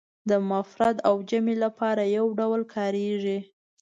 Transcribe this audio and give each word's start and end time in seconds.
د 0.29 0.31
مفرد 0.49 0.97
او 1.07 1.15
جمع 1.29 1.55
لپاره 1.63 2.03
یو 2.17 2.25
ډول 2.39 2.61
کاریږي. 2.75 3.39